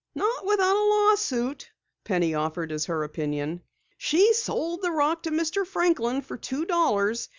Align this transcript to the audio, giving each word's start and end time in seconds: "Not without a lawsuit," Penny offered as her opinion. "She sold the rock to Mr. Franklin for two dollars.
"Not 0.15 0.47
without 0.47 0.75
a 0.75 0.79
lawsuit," 0.79 1.69
Penny 2.05 2.33
offered 2.33 2.71
as 2.71 2.85
her 2.85 3.03
opinion. 3.03 3.61
"She 3.99 4.33
sold 4.33 4.81
the 4.81 4.89
rock 4.89 5.21
to 5.21 5.29
Mr. 5.29 5.63
Franklin 5.63 6.23
for 6.23 6.37
two 6.37 6.65
dollars. 6.65 7.29